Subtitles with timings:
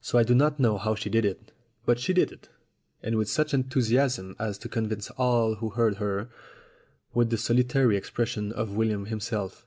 [0.00, 1.52] So I do not know how she did it;
[1.86, 2.48] but she did it,
[3.04, 6.28] and with such enthusiasm as to convince all who heard her,
[7.12, 9.64] with the solitary exception of William himself.